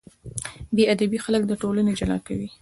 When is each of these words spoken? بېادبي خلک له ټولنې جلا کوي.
بېادبي 0.75 1.17
خلک 1.25 1.41
له 1.49 1.55
ټولنې 1.61 1.93
جلا 1.99 2.17
کوي. 2.27 2.49